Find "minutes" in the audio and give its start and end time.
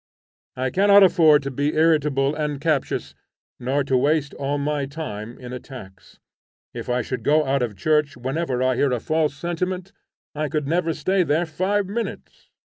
11.85-12.49